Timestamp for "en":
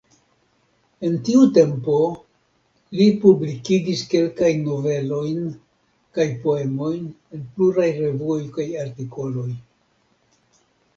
1.09-1.17, 7.13-7.47